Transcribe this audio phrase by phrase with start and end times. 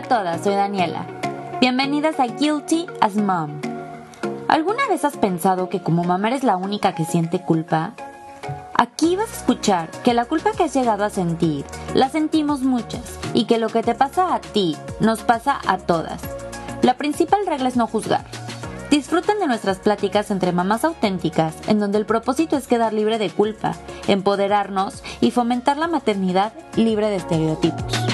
[0.00, 1.04] A todas, soy Daniela.
[1.60, 3.60] Bienvenidas a Guilty as Mom.
[4.48, 7.92] ¿Alguna vez has pensado que como mamá eres la única que siente culpa?
[8.72, 13.18] Aquí vas a escuchar que la culpa que has llegado a sentir la sentimos muchas
[13.34, 16.22] y que lo que te pasa a ti nos pasa a todas.
[16.80, 18.24] La principal regla es no juzgar.
[18.90, 23.28] Disfruten de nuestras pláticas entre mamás auténticas, en donde el propósito es quedar libre de
[23.28, 23.74] culpa,
[24.08, 28.09] empoderarnos y fomentar la maternidad libre de estereotipos.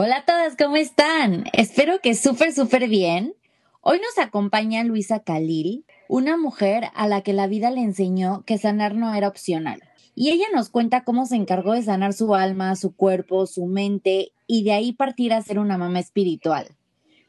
[0.00, 1.46] Hola a todas, ¿cómo están?
[1.52, 3.34] Espero que súper, súper bien.
[3.80, 8.58] Hoy nos acompaña Luisa Khalil, una mujer a la que la vida le enseñó que
[8.58, 9.82] sanar no era opcional.
[10.14, 14.30] Y ella nos cuenta cómo se encargó de sanar su alma, su cuerpo, su mente
[14.46, 16.68] y de ahí partir a ser una mamá espiritual.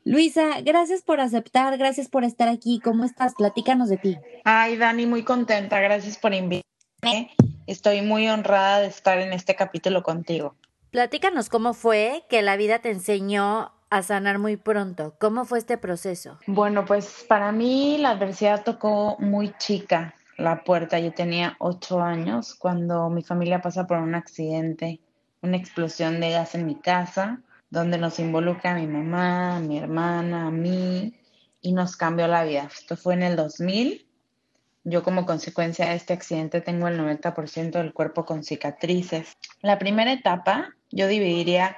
[0.04, 2.80] Luisa, gracias por aceptar, gracias por estar aquí.
[2.84, 3.34] ¿Cómo estás?
[3.34, 4.18] Platícanos de ti.
[4.44, 5.80] Ay, Dani, muy contenta.
[5.80, 7.32] Gracias por invitarme.
[7.66, 10.54] Estoy muy honrada de estar en este capítulo contigo.
[10.91, 15.13] Platícanos cómo fue que la vida te enseñó a sanar muy pronto.
[15.20, 16.40] ¿Cómo fue este proceso?
[16.48, 20.98] Bueno, pues para mí la adversidad tocó muy chica la puerta.
[20.99, 24.99] Yo tenía ocho años cuando mi familia pasa por un accidente,
[25.43, 30.48] una explosión de gas en mi casa, donde nos involucra a mi mamá, mi hermana,
[30.48, 31.13] a mí,
[31.62, 32.68] y nos cambió la vida.
[32.74, 34.07] Esto fue en el 2000.
[34.84, 39.38] Yo como consecuencia de este accidente tengo el 90% del cuerpo con cicatrices.
[39.62, 41.77] La primera etapa yo dividiría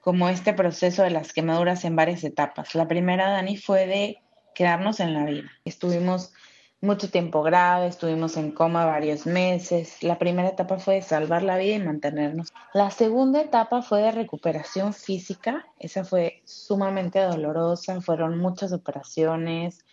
[0.00, 2.74] como este proceso de las quemaduras en varias etapas.
[2.74, 4.18] La primera, Dani, fue de
[4.54, 5.50] quedarnos en la vida.
[5.64, 6.32] Estuvimos
[6.80, 10.02] mucho tiempo grave, estuvimos en coma varios meses.
[10.02, 12.52] La primera etapa fue de salvar la vida y mantenernos.
[12.72, 15.66] La segunda etapa fue de recuperación física.
[15.78, 19.84] Esa fue sumamente dolorosa, fueron muchas operaciones.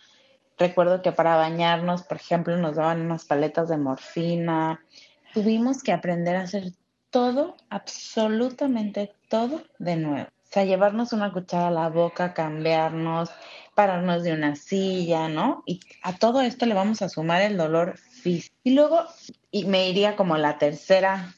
[0.58, 4.84] Recuerdo que para bañarnos, por ejemplo, nos daban unas paletas de morfina.
[5.32, 6.72] Tuvimos que aprender a hacer
[7.10, 10.26] todo, absolutamente todo de nuevo.
[10.26, 13.30] O sea, llevarnos una cuchara a la boca, cambiarnos,
[13.74, 15.62] pararnos de una silla, ¿no?
[15.66, 18.56] Y a todo esto le vamos a sumar el dolor físico.
[18.64, 19.04] Y luego
[19.50, 21.34] y me iría como a la tercera,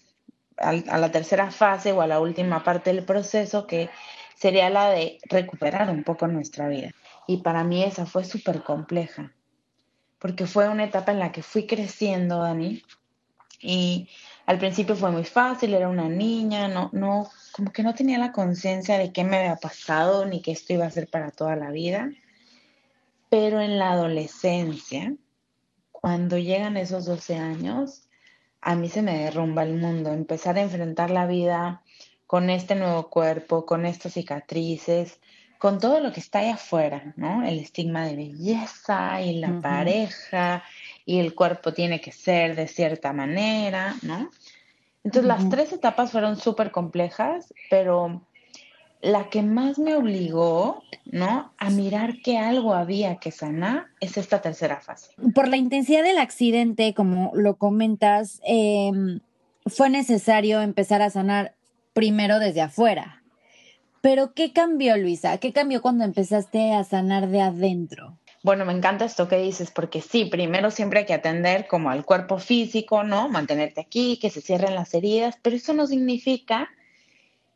[0.57, 3.91] a, la tercera fase o a la última parte del proceso, que
[4.37, 6.93] sería la de recuperar un poco nuestra vida.
[7.27, 9.33] Y para mí esa fue súper compleja,
[10.19, 12.83] porque fue una etapa en la que fui creciendo, Dani,
[13.61, 14.09] y
[14.47, 18.33] al principio fue muy fácil, era una niña, no, no, como que no tenía la
[18.33, 21.71] conciencia de qué me había pasado ni que esto iba a ser para toda la
[21.71, 22.11] vida.
[23.29, 25.15] Pero en la adolescencia,
[25.93, 28.09] cuando llegan esos 12 años,
[28.63, 31.83] a mí se me derrumba el mundo, empezar a enfrentar la vida
[32.27, 35.21] con este nuevo cuerpo, con estas cicatrices,
[35.61, 37.47] con todo lo que está ahí afuera, ¿no?
[37.47, 40.65] El estigma de belleza y la pareja
[41.05, 44.31] y el cuerpo tiene que ser de cierta manera, ¿no?
[45.05, 48.23] Entonces las tres etapas fueron súper complejas, pero
[49.03, 51.53] la que más me obligó, ¿no?
[51.59, 55.11] A mirar que algo había que sanar es esta tercera fase.
[55.35, 59.21] Por la intensidad del accidente, como lo comentas, em,
[59.67, 61.55] fue necesario empezar a sanar
[61.93, 63.20] primero desde afuera.
[64.01, 65.39] Pero ¿qué cambió, Luisa?
[65.39, 68.19] ¿Qué cambió cuando empezaste a sanar de adentro?
[68.43, 72.07] Bueno, me encanta esto que dices, porque sí, primero siempre hay que atender como al
[72.07, 73.29] cuerpo físico, ¿no?
[73.29, 76.71] Mantenerte aquí, que se cierren las heridas, pero eso no significa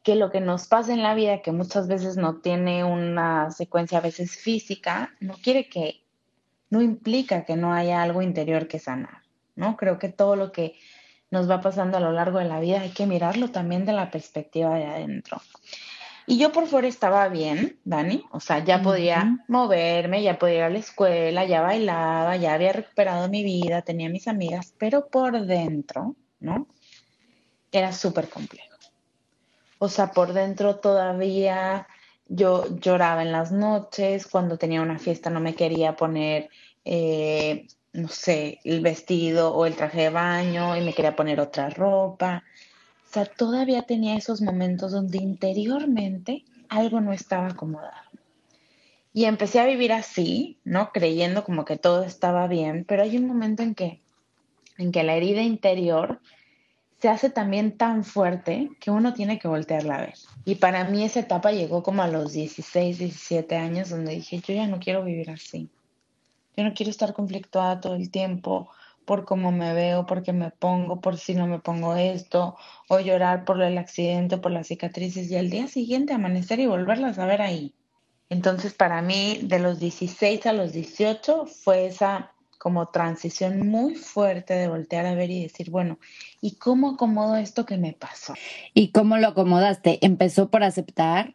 [0.02, 3.98] que lo que nos pasa en la vida, que muchas veces no tiene una secuencia
[3.98, 6.02] a veces física, no quiere que,
[6.68, 9.22] no implica que no haya algo interior que sanar,
[9.56, 9.78] ¿no?
[9.78, 10.74] Creo que todo lo que
[11.30, 14.10] nos va pasando a lo largo de la vida hay que mirarlo también de la
[14.10, 15.40] perspectiva de adentro.
[16.26, 20.62] Y yo por fuera estaba bien, Dani, o sea, ya podía moverme, ya podía ir
[20.62, 25.44] a la escuela, ya bailaba, ya había recuperado mi vida, tenía mis amigas, pero por
[25.44, 26.66] dentro, ¿no?
[27.70, 28.74] Era súper complejo.
[29.78, 31.86] O sea, por dentro todavía
[32.26, 36.48] yo lloraba en las noches, cuando tenía una fiesta no me quería poner,
[36.86, 41.68] eh, no sé, el vestido o el traje de baño y me quería poner otra
[41.68, 42.44] ropa
[43.14, 47.92] sea, todavía tenía esos momentos donde interiormente algo no estaba acomodado.
[49.12, 50.90] Y empecé a vivir así, ¿no?
[50.90, 54.00] Creyendo como que todo estaba bien, pero hay un momento en que,
[54.76, 56.20] en que la herida interior
[57.00, 60.14] se hace también tan fuerte que uno tiene que voltearla a ver.
[60.44, 64.54] Y para mí esa etapa llegó como a los 16, 17 años, donde dije, yo
[64.54, 65.68] ya no quiero vivir así.
[66.56, 68.70] Yo no quiero estar conflictuada todo el tiempo
[69.04, 72.56] por cómo me veo, por qué me pongo, por si no me pongo esto,
[72.88, 77.18] o llorar por el accidente, por las cicatrices, y al día siguiente amanecer y volverlas
[77.18, 77.74] a ver ahí.
[78.30, 84.54] Entonces, para mí, de los 16 a los 18 fue esa como transición muy fuerte
[84.54, 85.98] de voltear a ver y decir, bueno,
[86.40, 88.32] ¿y cómo acomodo esto que me pasó?
[88.72, 89.98] ¿Y cómo lo acomodaste?
[90.00, 91.34] ¿Empezó por aceptar?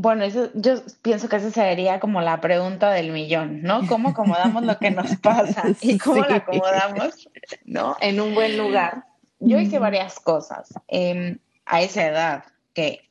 [0.00, 3.84] Bueno, eso, yo pienso que esa sería como la pregunta del millón, ¿no?
[3.88, 7.28] ¿Cómo acomodamos lo que nos pasa y cómo lo acomodamos,
[7.64, 7.96] ¿no?
[8.00, 9.06] En un buen lugar.
[9.40, 13.10] Yo hice varias cosas em, a esa edad que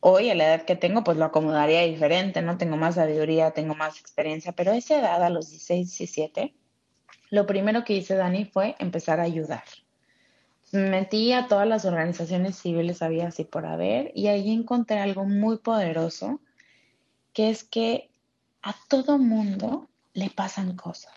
[0.00, 2.58] hoy, a la edad que tengo, pues lo acomodaría diferente, ¿no?
[2.58, 6.54] Tengo más sabiduría, tengo más experiencia, pero a esa edad, a los 16, 17,
[7.30, 9.64] lo primero que hice, Dani, fue empezar a ayudar.
[10.76, 15.24] Me metí a todas las organizaciones civiles, había así por haber, y ahí encontré algo
[15.24, 16.40] muy poderoso,
[17.32, 18.10] que es que
[18.62, 21.14] a todo mundo le pasan cosas.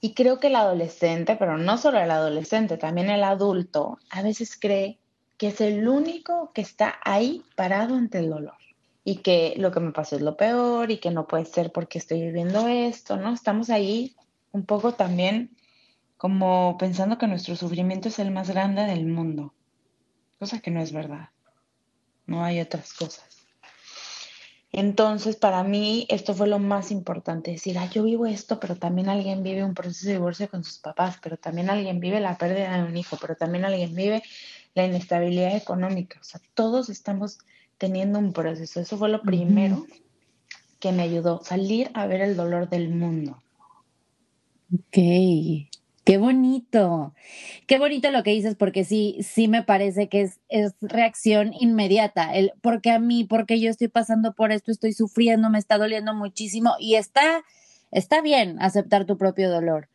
[0.00, 4.58] Y creo que el adolescente, pero no solo el adolescente, también el adulto, a veces
[4.58, 4.98] cree
[5.38, 8.56] que es el único que está ahí parado ante el dolor
[9.04, 11.98] y que lo que me pasó es lo peor y que no puede ser porque
[11.98, 13.32] estoy viviendo esto, ¿no?
[13.32, 14.16] Estamos ahí
[14.52, 15.55] un poco también
[16.16, 19.54] como pensando que nuestro sufrimiento es el más grande del mundo,
[20.38, 21.30] cosa que no es verdad.
[22.26, 23.46] No hay otras cosas.
[24.72, 29.08] Entonces, para mí, esto fue lo más importante, decir, ah, yo vivo esto, pero también
[29.08, 32.76] alguien vive un proceso de divorcio con sus papás, pero también alguien vive la pérdida
[32.76, 34.22] de un hijo, pero también alguien vive
[34.74, 36.18] la inestabilidad económica.
[36.20, 37.38] O sea, todos estamos
[37.78, 38.80] teniendo un proceso.
[38.80, 39.86] Eso fue lo primero
[40.78, 43.42] que me ayudó, salir a ver el dolor del mundo.
[44.74, 44.98] Ok,
[46.06, 47.14] qué bonito,
[47.66, 52.32] qué bonito lo que dices, porque sí, sí me parece que es, es reacción inmediata,
[52.32, 56.14] el porque a mí, porque yo estoy pasando por esto, estoy sufriendo, me está doliendo
[56.14, 57.42] muchísimo y está,
[57.90, 59.88] está bien aceptar tu propio dolor.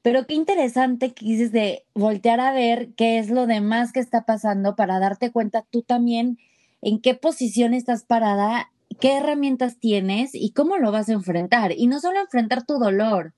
[0.00, 4.24] Pero qué interesante que dices de voltear a ver qué es lo demás que está
[4.24, 6.38] pasando para darte cuenta tú también
[6.80, 11.72] en qué posición estás parada, qué herramientas tienes y cómo lo vas a enfrentar.
[11.76, 13.34] Y no solo enfrentar tu dolor,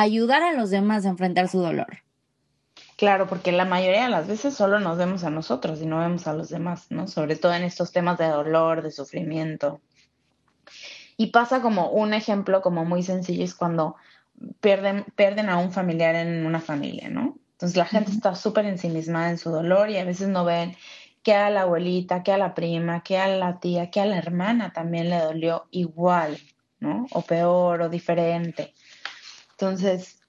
[0.00, 1.98] ayudar a los demás a enfrentar su dolor.
[2.96, 6.26] Claro, porque la mayoría de las veces solo nos vemos a nosotros y no vemos
[6.26, 7.08] a los demás, ¿no?
[7.08, 9.80] Sobre todo en estos temas de dolor, de sufrimiento.
[11.16, 13.96] Y pasa como un ejemplo como muy sencillo es cuando
[14.60, 17.36] pierden, pierden a un familiar en una familia, ¿no?
[17.52, 20.76] Entonces la gente está súper ensimismada en su dolor y a veces no ven
[21.24, 24.16] que a la abuelita, que a la prima, que a la tía, que a la
[24.16, 26.38] hermana también le dolió igual,
[26.78, 27.06] ¿no?
[27.10, 28.74] O peor o diferente.
[29.60, 30.20] Entonces,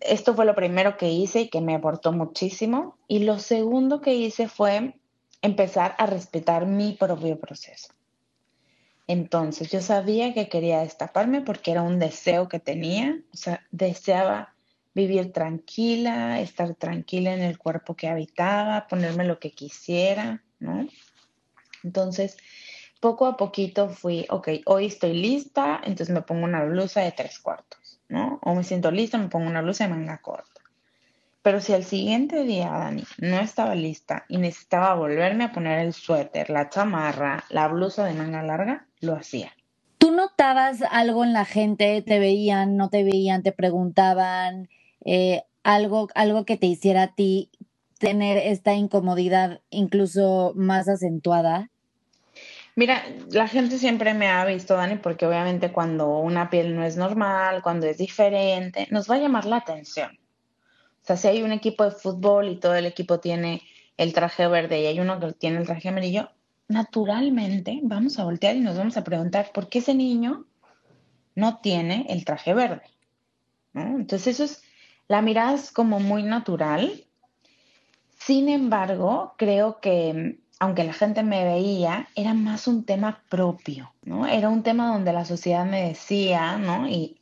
[0.00, 2.98] esto fue lo primero que hice y que me aportó muchísimo.
[3.08, 5.00] Y lo segundo que hice fue
[5.40, 7.94] empezar a respetar mi propio proceso.
[9.06, 14.54] Entonces, yo sabía que quería destaparme porque era un deseo que tenía, o sea, deseaba
[14.94, 20.86] vivir tranquila, estar tranquila en el cuerpo que habitaba, ponerme lo que quisiera, ¿no?
[21.82, 22.36] Entonces,
[23.00, 27.38] poco a poquito fui, ok, hoy estoy lista, entonces me pongo una blusa de tres
[27.38, 27.83] cuartos.
[28.08, 28.38] ¿No?
[28.42, 30.60] O me siento lista, me pongo una blusa de manga corta.
[31.42, 35.92] Pero si al siguiente día, Dani, no estaba lista y necesitaba volverme a poner el
[35.92, 39.52] suéter, la chamarra, la blusa de manga larga, lo hacía.
[39.98, 42.00] ¿Tú notabas algo en la gente?
[42.00, 44.70] ¿Te veían, no te veían, te preguntaban
[45.04, 47.50] eh, algo, algo que te hiciera a ti
[47.98, 51.70] tener esta incomodidad incluso más acentuada?
[52.76, 56.96] Mira, la gente siempre me ha visto, Dani, porque obviamente cuando una piel no es
[56.96, 60.18] normal, cuando es diferente, nos va a llamar la atención.
[61.02, 63.62] O sea, si hay un equipo de fútbol y todo el equipo tiene
[63.96, 66.30] el traje verde y hay uno que tiene el traje amarillo,
[66.66, 70.46] naturalmente vamos a voltear y nos vamos a preguntar por qué ese niño
[71.36, 72.82] no tiene el traje verde.
[73.74, 74.62] Entonces eso es,
[75.06, 77.04] la mirada como muy natural.
[78.18, 84.26] Sin embargo, creo que aunque la gente me veía, era más un tema propio, ¿no?
[84.26, 86.88] Era un tema donde la sociedad me decía, ¿no?
[86.88, 87.18] Y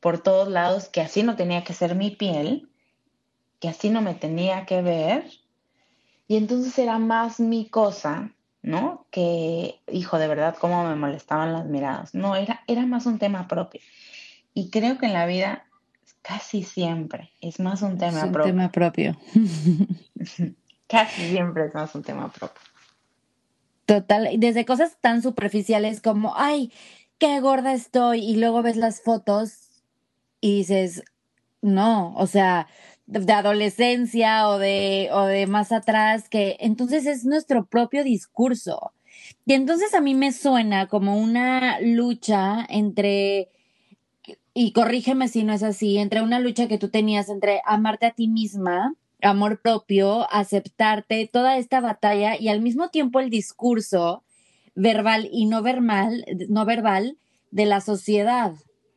[0.00, 2.68] por todos lados que así no tenía que ser mi piel,
[3.60, 5.24] que así no me tenía que ver.
[6.28, 8.30] Y entonces era más mi cosa,
[8.60, 9.06] ¿no?
[9.10, 12.14] Que, hijo, de verdad, cómo me molestaban las miradas.
[12.14, 13.80] No, era, era más un tema propio.
[14.52, 15.64] Y creo que en la vida
[16.20, 18.52] casi siempre es más un tema propio.
[18.52, 19.16] Un tema propio.
[20.86, 22.71] casi siempre es más un tema propio.
[23.92, 26.72] Total, desde cosas tan superficiales como, ay,
[27.18, 29.68] qué gorda estoy, y luego ves las fotos
[30.40, 31.02] y dices,
[31.60, 32.68] no, o sea,
[33.04, 38.92] de adolescencia o de, o de más atrás, que entonces es nuestro propio discurso.
[39.44, 43.50] Y entonces a mí me suena como una lucha entre,
[44.54, 48.12] y corrígeme si no es así, entre una lucha que tú tenías entre amarte a
[48.12, 54.24] ti misma amor propio, aceptarte, toda esta batalla y al mismo tiempo el discurso
[54.74, 57.16] verbal y no verbal, no verbal
[57.50, 58.54] de la sociedad,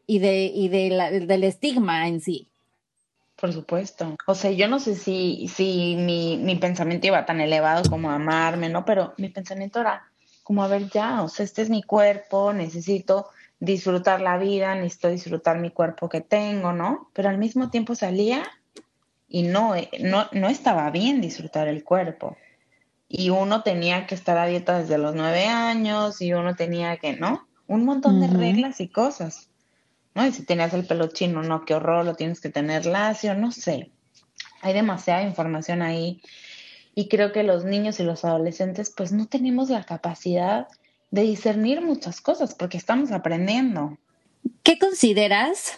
[0.07, 2.49] y, de, y de del estigma en sí.
[3.35, 4.15] Por supuesto.
[4.27, 8.69] O sea, yo no sé si, si mi, mi pensamiento iba tan elevado como amarme,
[8.69, 8.85] ¿no?
[8.85, 10.09] Pero mi pensamiento era
[10.43, 13.27] como, a ver, ya, o sea, este es mi cuerpo, necesito
[13.59, 17.09] disfrutar la vida, necesito disfrutar mi cuerpo que tengo, ¿no?
[17.13, 18.43] Pero al mismo tiempo salía
[19.35, 22.37] y no, no, no estaba bien disfrutar el cuerpo.
[23.09, 27.17] Y uno tenía que estar a dieta desde los nueve años y uno tenía que,
[27.17, 27.45] ¿no?
[27.67, 29.49] Un montón de reglas y cosas.
[30.13, 30.25] ¿no?
[30.25, 33.51] Y si tenías el pelo chino, no, qué horror, lo tienes que tener lacio, no
[33.51, 33.91] sé.
[34.61, 36.21] Hay demasiada información ahí
[36.95, 40.69] y creo que los niños y los adolescentes pues no tenemos la capacidad
[41.11, 43.97] de discernir muchas cosas porque estamos aprendiendo.
[44.63, 45.73] ¿Qué consideras?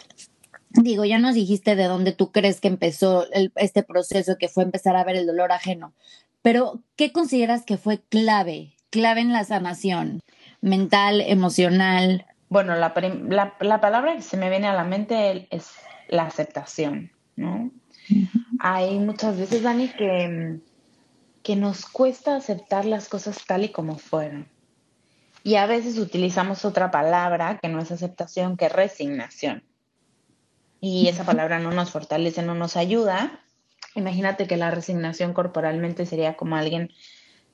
[0.69, 4.95] Digo, ya nos dijiste de dónde tú crees que empezó este proceso que fue empezar
[4.95, 5.93] a ver el dolor ajeno,
[6.41, 10.21] pero ¿qué consideras que fue clave, clave en la sanación
[10.62, 15.71] mental, emocional, bueno, la, palabra que se me viene a la mente es
[16.07, 17.71] la aceptación, ¿no?
[18.59, 20.59] Hay muchas veces, Dani, que,
[21.43, 24.47] que nos cuesta aceptar las cosas tal y como fueron.
[25.43, 29.63] Y a veces utilizamos otra palabra que no es aceptación, que es resignación.
[30.79, 33.39] Y esa palabra no nos fortalece, no nos ayuda.
[33.96, 36.91] Imagínate que la resignación corporalmente sería como alguien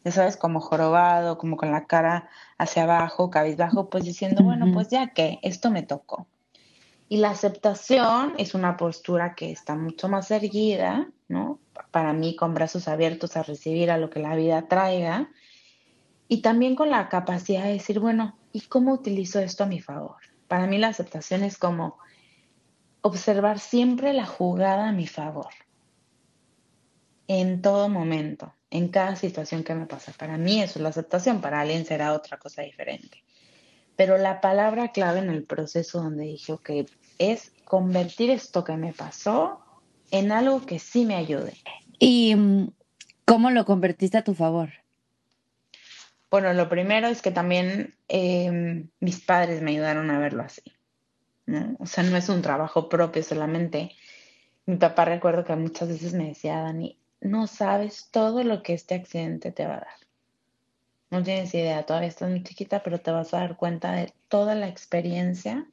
[0.04, 4.90] ya sabes, como jorobado, como con la cara hacia abajo, cabizbajo, pues diciendo, bueno, pues
[4.90, 6.28] ya que esto me tocó.
[7.08, 11.60] Y la aceptación es una postura que está mucho más erguida, ¿no?
[11.92, 15.30] Para mí, con brazos abiertos a recibir a lo que la vida traiga.
[16.28, 20.18] Y también con la capacidad de decir, bueno, ¿y cómo utilizo esto a mi favor?
[20.48, 21.98] Para mí la aceptación es como
[23.04, 25.54] observar siempre la jugada a mi favor,
[27.28, 30.14] en todo momento en cada situación que me pasa.
[30.18, 33.24] Para mí eso es la aceptación, para alguien será otra cosa diferente.
[33.96, 36.72] Pero la palabra clave en el proceso donde dije, ok,
[37.20, 39.60] es convertir esto que me pasó
[40.10, 41.54] en algo que sí me ayude.
[42.00, 42.72] ¿Y mm,
[43.26, 44.72] cómo lo convertiste a tu favor?
[46.32, 50.64] Bueno, lo primero es que también em, mis padres me ayudaron a verlo así.
[51.80, 53.92] O sea, no es un trabajo propio solamente.
[54.66, 58.96] Mi papá recuerdo que muchas veces me decía, Dani, no sabes todo lo que este
[58.96, 59.98] accidente te va a dar.
[61.12, 64.56] No tienes idea, todavía estás muy chiquita, pero te vas a dar cuenta de toda
[64.56, 65.68] la experiencia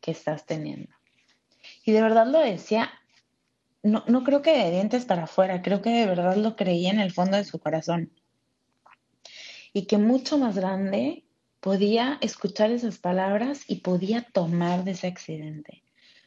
[0.00, 0.92] que estás teniendo.
[1.84, 2.90] Y de verdad lo decía,
[3.82, 7.00] no, no creo que de dientes para afuera, creo que de verdad lo creía en
[7.00, 8.12] el fondo de su corazón.
[9.72, 11.24] Y que mucho más grande
[11.62, 15.84] podía escuchar esas palabras y podía tomar de ese accidente.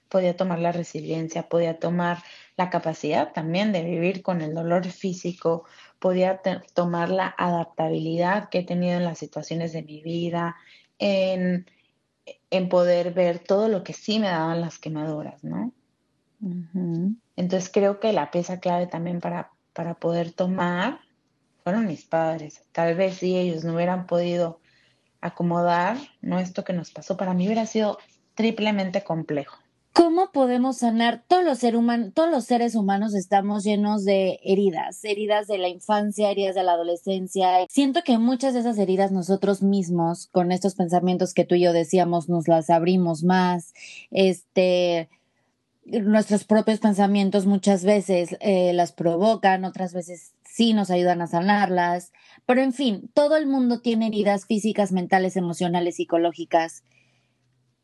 [0.07, 2.23] Podía tomar la resiliencia, podía tomar
[2.55, 5.65] la capacidad también de vivir con el dolor físico,
[5.99, 6.41] podía
[6.73, 10.55] tomar la adaptabilidad que he tenido en las situaciones de mi vida,
[10.99, 11.65] en,
[12.69, 15.73] poder ver todo lo que sí me daban las quemaduras, ¿no?
[17.35, 21.01] Entonces creo que la pieza clave también para, para poder tomar
[21.65, 22.63] fueron mis padres.
[22.71, 24.61] Tal vez si ellos no hubieran podido
[25.25, 26.39] acomodar, ¿no?
[26.39, 27.98] Esto que nos pasó, para mí hubiera sido
[28.36, 29.58] triplemente complejo.
[29.96, 31.24] ¿Cómo podemos sanar?
[31.25, 31.60] Todos los,
[32.13, 36.74] todos los seres humanos estamos llenos de heridas, heridas de la infancia, heridas de la
[36.74, 37.65] adolescencia.
[37.70, 41.72] Siento que muchas de esas heridas nosotros mismos, con estos pensamientos que tú y yo
[41.72, 43.74] decíamos, nos las abrimos más.
[44.12, 45.08] Este,
[45.85, 52.11] nuestros propios pensamientos muchas veces eh, las provocan, otras veces sí nos ayudan a sanarlas.
[52.45, 56.83] Pero en fin, todo el mundo tiene heridas físicas, mentales, emocionales, psicológicas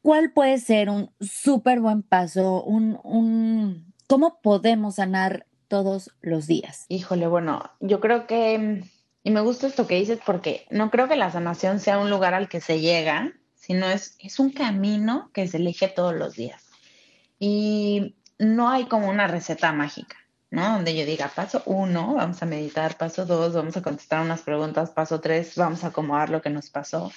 [0.02, 2.64] ¿cuál puede ser un súper buen paso?
[2.64, 6.86] Un, un, ¿Cómo podemos sanar todos los días?
[6.90, 8.84] Híjole, bueno, yo creo que,
[9.24, 12.34] y me gusta esto que dices porque no creo que la sanación sea un lugar
[12.34, 16.71] al que se llega, sino es, es un camino que se elige todos los días.
[17.42, 20.16] Y no hay como una receta mágica.
[20.52, 20.74] ¿no?
[20.74, 24.92] Donde yo diga, paso uno, vamos a meditar, paso dos, vamos a contestar unas preguntas,
[24.92, 27.10] paso tres, vamos a acomodar lo que nos pasó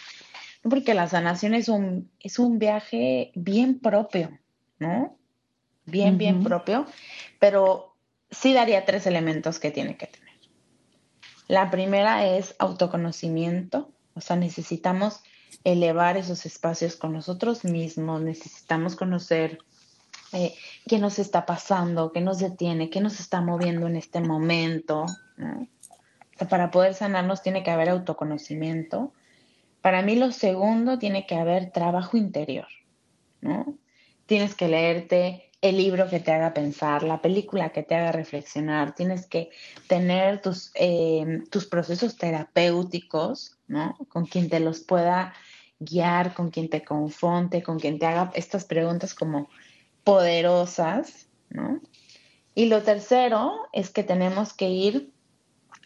[0.69, 4.38] porque la sanación es un, es un viaje bien propio,
[4.78, 5.19] ¿no?
[5.85, 6.87] Bien, bien propio,
[7.38, 7.95] pero
[8.31, 10.33] sí daría tres elementos que tiene que tener.
[11.47, 15.21] La primera es autoconocimiento, o sea, necesitamos
[15.64, 19.59] elevar esos espacios con nosotros mismos, necesitamos conocer
[20.88, 25.06] qué nos está pasando, qué nos detiene, qué nos está moviendo en este momento.
[26.50, 29.12] para poder sanarnos tiene que haber autoconocimiento
[29.84, 32.68] para mí lo segundo tiene que haber trabajo interior,
[33.42, 33.76] ¿no?
[34.24, 38.94] Tienes que leerte el libro que te haga pensar, la película que te haga reflexionar,
[38.94, 39.50] tienes que
[39.86, 43.94] tener tus, em, tus procesos terapéuticos, ¿no?
[44.08, 45.34] Con quien te los pueda
[45.78, 49.50] guiar, con quien te confronte, con quien te haga estas preguntas como
[50.04, 51.80] poderosas, ¿no?
[52.54, 55.12] Y lo tercero es que tenemos que ir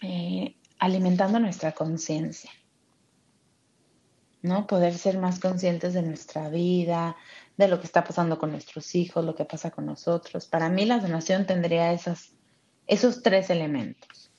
[0.03, 2.51] eh, alimentando nuestra conciencia,
[4.43, 4.67] ¿no?
[4.67, 7.17] Poder ser más conscientes de nuestra vida,
[7.57, 10.47] de lo que está pasando con nuestros hijos, lo que pasa con nosotros.
[10.47, 12.33] Para mí la donación tendría esas,
[12.87, 14.31] esos tres elementos.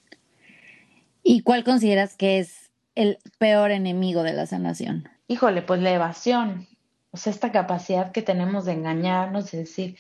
[1.24, 5.10] ¿Y cuál consideras que es el peor enemigo de la sanación?
[5.28, 6.68] Híjole, pues la evasión,
[7.12, 9.98] o sea, esta capacidad que tenemos de engañarnos, de decir,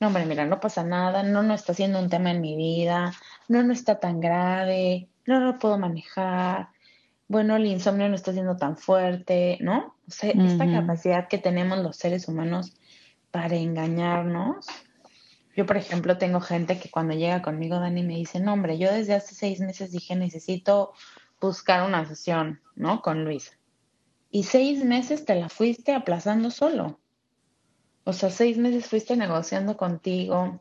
[0.00, 3.12] no, hombre, mira, no pasa nada, no, no está siendo un tema en mi vida,
[3.48, 6.68] no, no está tan grave, no lo puedo manejar,
[7.28, 9.96] bueno, el insomnio no está siendo tan fuerte, ¿no?
[10.06, 12.74] O sea, esta capacidad que tenemos los seres humanos
[13.30, 14.66] para engañarnos.
[15.56, 18.92] Yo, por ejemplo, tengo gente que cuando llega conmigo, Dani, me dice, no, hombre, yo
[18.92, 20.92] desde hace seis meses dije, necesito
[21.40, 23.00] buscar una sesión, ¿no?
[23.00, 23.52] Con Luisa.
[24.32, 26.98] Y seis meses te la fuiste aplazando solo.
[28.04, 30.58] O sea, seis meses fuiste negociando contigo.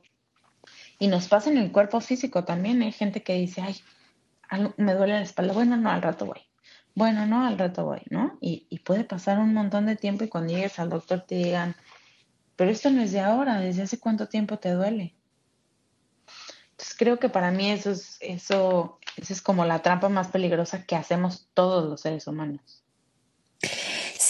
[0.99, 2.81] Y nos pasa en el cuerpo físico también.
[2.81, 3.81] Hay gente que dice, ay,
[4.75, 5.53] me duele la espalda.
[5.53, 6.41] Bueno, no, al rato voy.
[6.95, 8.37] Bueno, no, al rato voy, ¿no?
[8.41, 11.73] Y, puede pasar un montón de tiempo y cuando llegues al doctor te digan,
[12.57, 15.15] pero esto no es de ahora, ¿desde hace cuánto tiempo te duele?
[16.71, 20.85] Entonces creo que para mí eso es, eso, eso es como la trampa más peligrosa
[20.85, 22.83] que hacemos todos los seres humanos.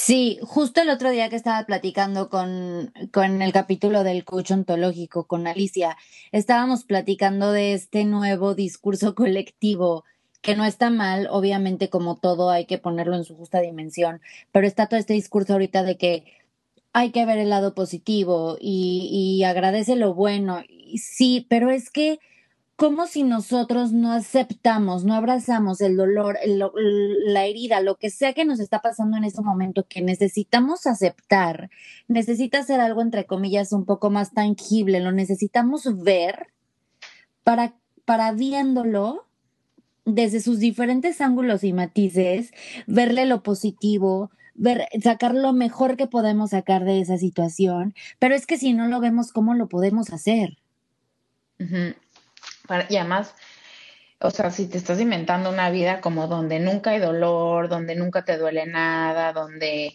[0.03, 5.27] Sí, justo el otro día que estaba platicando con, con el capítulo del coach ontológico
[5.27, 5.96] con Alicia,
[6.31, 10.03] estábamos platicando de este nuevo discurso colectivo
[10.41, 14.65] que no está mal, obviamente como todo hay que ponerlo en su justa dimensión, pero
[14.65, 16.25] está todo este discurso ahorita de que
[16.93, 19.08] hay que ver el lado positivo y,
[19.39, 20.63] y agradece lo bueno.
[20.96, 22.20] Sí, pero es que
[22.81, 28.43] como si nosotros no aceptamos, no abrazamos el dolor, la herida, lo que sea que
[28.43, 31.69] nos está pasando en este momento, que necesitamos aceptar,
[32.07, 36.47] necesita ser algo, entre comillas, un poco más tangible, lo necesitamos ver
[37.43, 39.27] para, para viéndolo
[40.05, 42.51] desde sus diferentes ángulos y matices,
[42.88, 48.47] verle lo positivo, ver, sacar lo mejor que podemos sacar de esa situación, pero es
[48.47, 50.58] que si no lo vemos, ¿cómo lo podemos hacer?
[52.89, 53.36] Y además,
[54.19, 58.23] o sea, si te estás inventando una vida como donde nunca hay dolor, donde nunca
[58.23, 59.93] te duele nada, donde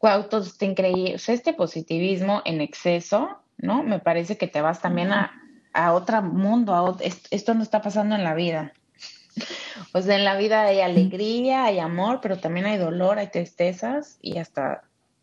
[0.00, 3.82] todo está increíble, o sea, este positivismo en exceso, ¿no?
[3.82, 5.42] Me parece que te vas también a,
[5.72, 6.96] a otro mundo, a
[7.30, 8.72] esto no está pasando en la vida.
[9.94, 14.18] O sea, en la vida hay alegría, hay amor, pero también hay dolor, hay tristezas
[14.20, 14.82] y hasta,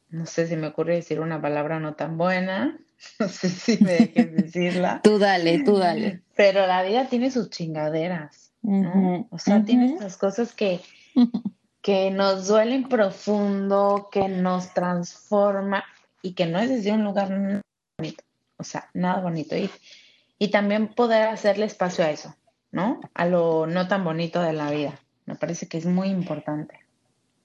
[0.09, 2.79] no sé si me ocurre decir una palabra no tan buena,
[3.19, 5.01] No sé si me dejes decirla.
[5.03, 6.21] tú dale, tú dale.
[6.35, 9.27] Pero la vida tiene sus chingaderas, ¿no?
[9.29, 10.81] o sea, tiene estas cosas que,
[11.81, 15.83] que nos duelen profundo, que nos transforma
[16.21, 17.61] y que no es desde un lugar
[17.97, 18.23] bonito.
[18.57, 19.55] O sea, nada bonito.
[19.55, 19.69] Y,
[20.39, 22.35] y también poder hacerle espacio a eso,
[22.71, 22.99] ¿no?
[23.13, 24.99] A lo no tan bonito de la vida.
[25.25, 26.79] Me parece que es muy importante.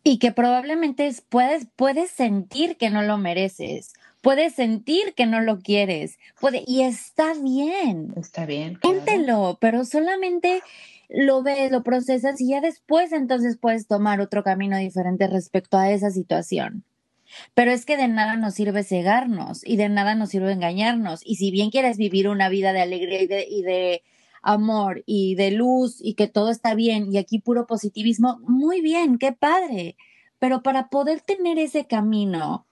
[0.03, 5.59] Y que probablemente puedes, puedes sentir que no lo mereces puedes sentir que no lo
[5.59, 8.13] quieres, puede, y está bien.
[8.17, 8.77] Está bien.
[8.77, 9.59] Claro.
[9.61, 10.63] pero solamente
[11.09, 15.91] lo ves, lo procesas y ya después entonces puedes tomar otro camino diferente respecto a
[15.91, 16.85] esa situación.
[17.55, 21.21] Pero es que de nada nos sirve cegarnos y de nada nos sirve engañarnos.
[21.25, 24.03] Y si bien quieres vivir una vida de alegría y de, y de
[24.43, 29.19] amor y de luz y que todo está bien y aquí puro positivismo, muy bien,
[29.19, 29.97] qué padre.
[30.39, 32.67] Pero para poder tener ese camino,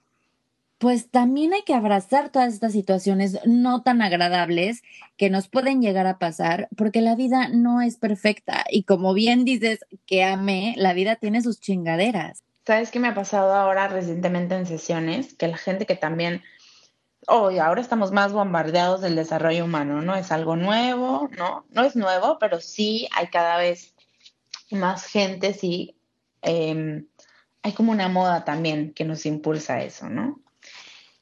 [0.79, 4.83] pues también hay que abrazar todas estas situaciones no tan agradables
[5.17, 8.65] que nos pueden llegar a pasar, porque la vida no es perfecta.
[8.71, 12.45] Y como bien dices que amé, la vida tiene sus chingaderas.
[12.65, 15.35] ¿Sabes qué me ha pasado ahora recientemente en sesiones?
[15.35, 16.43] Que la gente que también,
[17.27, 20.15] hoy ahora estamos más bombardeados del desarrollo humano, ¿no?
[20.15, 21.65] Es algo nuevo, ¿no?
[21.71, 23.95] No es nuevo, pero sí hay cada vez
[24.71, 25.97] más gente, sí.
[26.43, 27.09] Em,
[27.63, 30.41] hay como una moda también que nos impulsa eso, ¿no?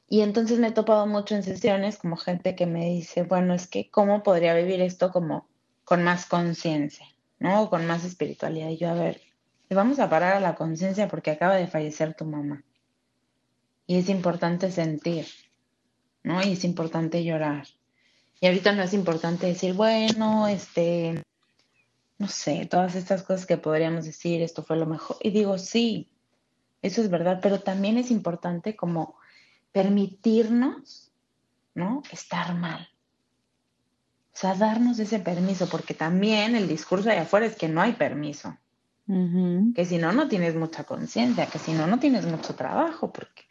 [0.09, 3.66] Y entonces me he topado mucho en sesiones como gente que me dice, bueno, es
[3.66, 5.49] que cómo podría vivir esto como
[5.85, 7.07] con más conciencia,
[7.38, 7.62] ¿no?
[7.62, 8.69] O con más espiritualidad.
[8.69, 9.21] Y yo, a ver,
[9.69, 12.62] le vamos a parar a la conciencia porque acaba de fallecer tu mamá.
[13.88, 15.27] Y es importante sentir,
[16.23, 16.42] ¿no?
[16.42, 17.66] Y es importante llorar.
[18.40, 21.23] Y ahorita no es importante decir, bueno, este,
[22.19, 25.16] no sé, todas estas cosas que podríamos decir, esto fue lo mejor.
[25.21, 26.11] Y digo, sí,
[26.83, 29.16] eso es verdad, pero también es importante como
[29.76, 31.12] permitirnos,
[31.74, 32.02] ¿no?
[32.10, 32.88] Estar mal.
[34.32, 37.92] O sea, darnos ese permiso, porque también el discurso de afuera es que no hay
[37.92, 38.56] permiso,
[39.74, 43.42] Que si no, no tienes mucha conciencia, que si no, no tienes mucho trabajo, porque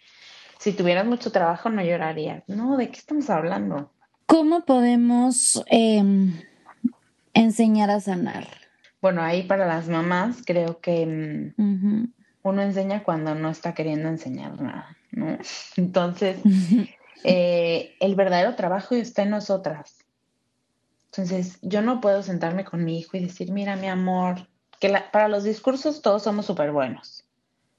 [0.58, 2.42] si tuvieras mucho trabajo no llorarías.
[2.48, 3.92] No, ¿de qué estamos hablando?
[4.26, 6.42] ¿Cómo podemos em,
[7.36, 8.48] enseñar a sanar?
[9.00, 12.06] Bueno, ahí para las mamás creo que mm,
[12.42, 15.38] uno enseña cuando no está queriendo enseñar nada, ¿no?
[15.78, 16.40] Entonces,
[17.24, 20.06] eh, el verdadero trabajo está en nosotras.
[21.12, 24.48] Entonces, yo no puedo sentarme con mi hijo y decir, mira, mi amor,
[24.80, 27.26] que para los discursos todos somos súper buenos.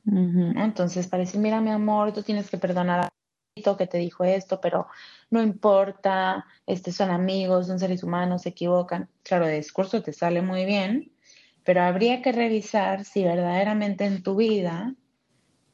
[0.07, 3.09] Entonces, para decir, mira, mi amor, tú tienes que perdonar a
[3.77, 4.87] que te dijo esto, pero
[5.31, 9.09] no importa, este, son amigos, son seres humanos, se equivocan.
[9.23, 11.13] Claro, de discurso te sale muy bien,
[11.65, 14.95] pero habría que revisar si verdaderamente en tu vida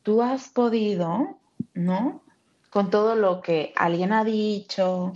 [0.03, 1.41] tú has podido,
[1.75, 2.23] ¿no?
[2.71, 5.13] Con todo lo que alguien ha dicho,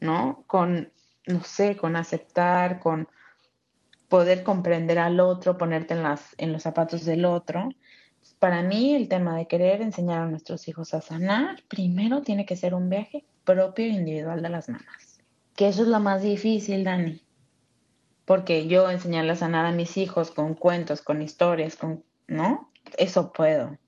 [0.00, 0.44] ¿no?
[0.46, 0.92] Con,
[1.26, 3.08] no sé, con aceptar, con
[4.08, 7.70] poder comprender al otro, ponerte en, las, en los zapatos del otro.
[8.38, 12.56] Para mí, el tema de querer enseñar a nuestros hijos a sanar, primero tiene que
[12.56, 15.20] ser un viaje propio e individual de las mamás.
[15.56, 17.20] Que eso es lo más difícil, Dani
[18.24, 22.70] porque yo enseñarle a sanar a mis hijos con cuentos, con historias, con, ¿no?
[22.96, 23.78] Eso puedo.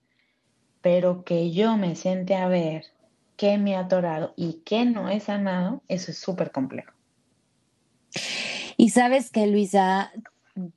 [0.84, 2.84] Pero que yo me siente a ver
[3.36, 6.92] qué me ha atorado y qué no he sanado, eso es súper complejo.
[8.76, 10.12] Y sabes que, Luisa,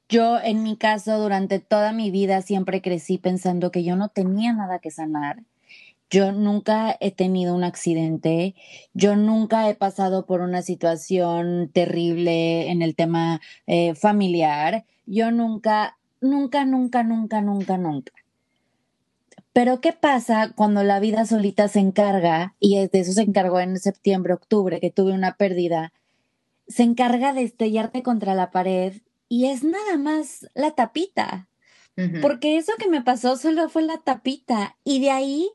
[0.08, 4.54] yo en mi caso, durante toda mi vida siempre crecí pensando que yo no tenía
[4.54, 5.44] nada que sanar
[6.10, 8.56] yo nunca he tenido un accidente,
[8.94, 15.98] yo nunca he pasado por una situación terrible en el tema eh, familiar, yo nunca,
[16.22, 18.14] nunca, nunca, nunca, nunca, nunca.
[19.58, 23.80] Pero ¿qué pasa cuando la vida solita se encarga, y de eso se encargó en
[23.80, 25.94] septiembre, octubre, que tuve una pérdida,
[26.68, 31.50] se encarga de estrellarte contra la pared y es nada más la tapita?
[32.22, 35.50] Porque eso que me pasó solo fue la tapita y de ahí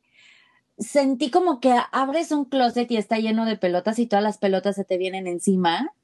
[0.79, 4.75] sentí como que abres un closet y está lleno de pelotas y todas las pelotas
[4.75, 5.95] se te vienen encima.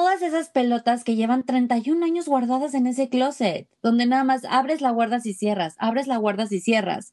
[0.00, 4.80] Todas esas pelotas que llevan 31 años guardadas en ese closet, donde nada más abres
[4.80, 7.12] la guardas y cierras, abres la guardas y cierras.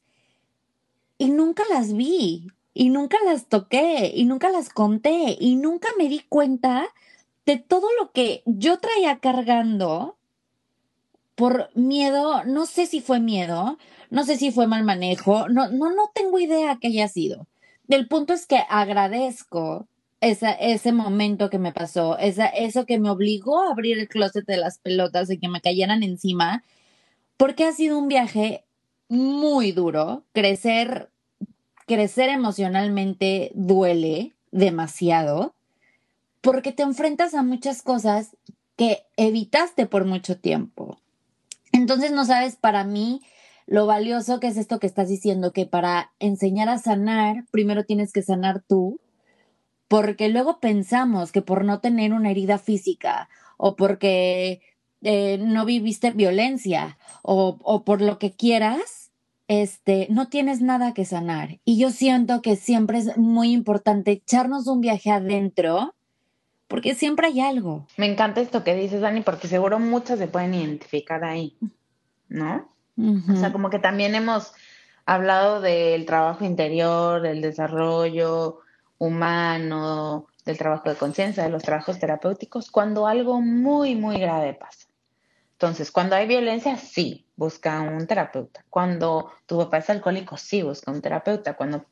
[1.18, 6.08] Y nunca las vi, y nunca las toqué, y nunca las conté, y nunca me
[6.08, 6.88] di cuenta
[7.44, 10.16] de todo lo que yo traía cargando
[11.34, 13.76] por miedo, no sé si fue miedo,
[14.08, 17.48] no sé si fue mal manejo, no, no, no tengo idea que haya sido.
[17.88, 19.86] El punto es que agradezco
[20.20, 24.46] esa, ese momento que me pasó, esa, eso que me obligó a abrir el closet
[24.46, 26.64] de las pelotas y que me cayeran encima,
[27.36, 28.64] porque ha sido un viaje
[29.08, 30.24] muy duro.
[30.32, 31.10] Crecer,
[31.86, 35.54] crecer emocionalmente duele demasiado,
[36.40, 38.36] porque te enfrentas a muchas cosas
[38.76, 40.98] que evitaste por mucho tiempo.
[41.72, 43.22] Entonces, no sabes, para mí,
[43.66, 48.12] lo valioso que es esto que estás diciendo, que para enseñar a sanar, primero tienes
[48.12, 48.98] que sanar tú,
[49.88, 54.60] porque luego pensamos que por no tener una herida física o porque
[55.02, 59.10] eh, no viviste violencia o, o por lo que quieras,
[59.48, 61.58] este, no tienes nada que sanar.
[61.64, 65.94] Y yo siento que siempre es muy importante echarnos un viaje adentro,
[66.68, 67.86] porque siempre hay algo.
[67.96, 71.56] Me encanta esto que dices, Dani, porque seguro muchas se pueden identificar ahí,
[72.28, 72.68] ¿no?
[73.32, 74.52] O sea, como que también hemos
[75.06, 78.58] hablado del trabajo interior, del desarrollo
[78.98, 84.88] humano, del trabajo de conciencia, de los trabajos terapéuticos, cuando algo muy, muy grave pasa.
[85.52, 88.64] Entonces, cuando hay violencia, sí, busca un terapeuta.
[88.70, 91.56] Cuando tu papá es alcohólico, sí, busca un terapeuta.
[91.56, 91.86] Cuando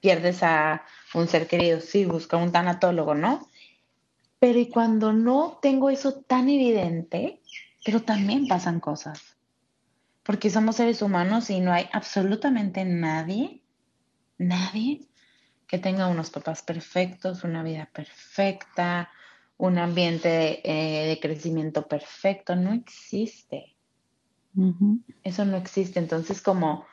[0.00, 3.46] pierdes a un ser querido, sí, busca un tanatólogo, ¿no?
[4.38, 7.42] Pero y cuando no tengo eso tan evidente,
[7.84, 9.36] pero también pasan cosas
[10.30, 13.62] porque somos seres humanos y no hay absolutamente nadie,
[14.38, 15.00] nadie
[15.70, 19.08] que tenga unos papás perfectos, una vida perfecta,
[19.56, 23.76] un ambiente eh, de crecimiento perfecto, no existe.
[25.22, 26.00] Eso no existe.
[26.00, 26.86] Entonces, como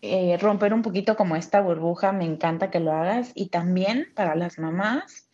[0.00, 3.32] eh, romper un poquito como esta burbuja, me encanta que lo hagas.
[3.34, 5.28] Y también para las mamás,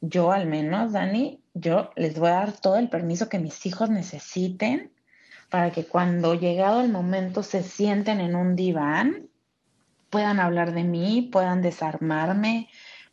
[0.00, 3.90] yo al menos, Dani, yo les voy a dar todo el permiso que mis hijos
[3.90, 4.92] necesiten
[5.50, 9.31] para que cuando llegado el momento se sienten en un diván,
[10.12, 12.68] puedan hablar de mí, puedan desarmarme,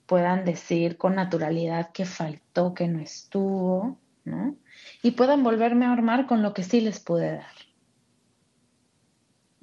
[0.06, 4.58] puedan decir con naturalidad que faltó, que no estuvo, ¿no?
[5.02, 7.56] Y puedan volverme a armar con lo que sí les pude dar.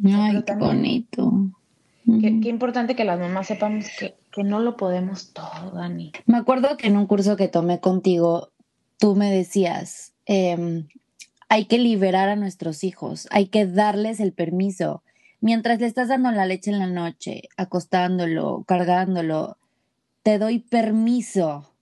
[0.03, 1.31] Ay, qué bonito.
[2.07, 6.13] Qué, importante que las mamás sepamos que, que no lo podemos todo, Dani.
[6.25, 8.51] Me acuerdo que en un curso que tomé contigo,
[8.99, 10.87] tú me decías, eh,
[11.51, 15.03] hay que liberar a nuestros hijos, hay que darles el permiso.
[15.41, 19.59] Mientras le estás dando la leche en la noche, acostándolo, cargándolo,
[20.23, 21.73] te doy permiso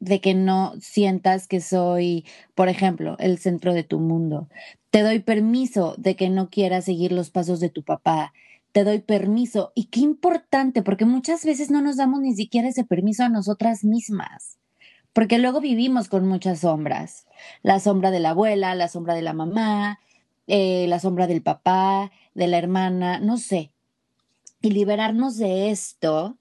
[0.00, 4.48] de que no sientas que soy, por ejemplo, el centro de tu mundo.
[4.90, 8.32] Te doy permiso de que no quieras seguir los pasos de tu papá.
[8.72, 9.72] Te doy permiso.
[9.74, 13.84] Y qué importante, porque muchas veces no nos damos ni siquiera ese permiso a nosotras
[13.84, 14.58] mismas.
[15.12, 17.26] Porque luego vivimos con muchas sombras.
[17.62, 19.98] La sombra de la abuela, la sombra de la mamá,
[20.46, 23.72] eh, la sombra del papá, de la hermana, no sé.
[24.62, 26.38] Y liberarnos de esto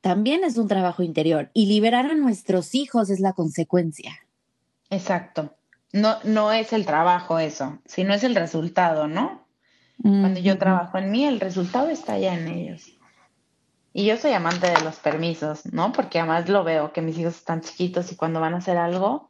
[0.00, 4.12] también es un trabajo interior y liberar a nuestros hijos es la consecuencia.
[4.88, 5.54] Exacto.
[5.92, 9.46] No, no es el trabajo eso, sino es el resultado, ¿no?
[10.02, 12.90] Cuando yo trabajo en mí, el resultado está ya en ellos.
[13.92, 15.92] Y yo soy amante de los permisos, ¿no?
[15.92, 19.28] Porque además lo veo, que mis hijos están chiquitos y cuando van a hacer algo,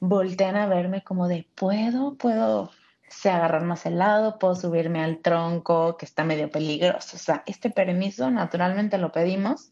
[0.00, 2.16] voltean a verme como de, ¿puedo?
[2.16, 2.70] ¿Puedo
[3.14, 4.38] se agarrar más helado?
[4.38, 7.16] ¿Puedo subirme al tronco que está medio peligroso?
[7.16, 9.70] O sea, este permiso naturalmente lo pedimos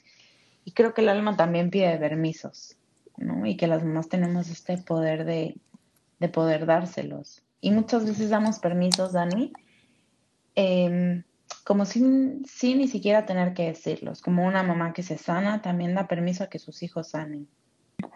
[0.65, 2.77] y creo que el alma también pide permisos,
[3.17, 3.45] ¿no?
[3.47, 5.57] Y que las mamás tenemos este poder de,
[6.21, 7.43] de poder dárselos.
[7.61, 9.53] Y muchas veces damos permisos, Dani,
[10.55, 11.23] em,
[11.65, 14.21] como sin, sin ni siquiera tener que decirlos.
[14.21, 17.49] Como una mamá que se sana también da permiso a que sus hijos sanen.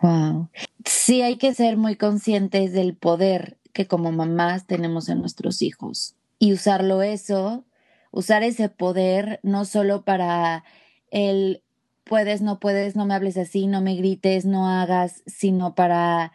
[0.03, 0.49] Wow.
[0.85, 6.17] Sí, hay que ser muy conscientes del poder que como mamás tenemos en nuestros hijos
[6.39, 7.67] y usarlo eso,
[8.11, 10.65] usar ese poder no solo para
[11.11, 11.63] el
[12.05, 16.33] puedes, no puedes, no me hables así, no me grites, no hagas, sino para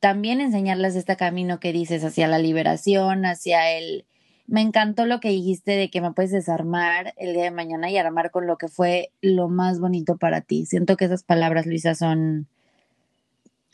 [0.00, 4.04] también enseñarles este camino que dices hacia la liberación, hacia el...
[4.46, 7.96] Me encantó lo que dijiste de que me puedes desarmar el día de mañana y
[7.96, 10.66] armar con lo que fue lo más bonito para ti.
[10.66, 12.48] Siento que esas palabras, Luisa, son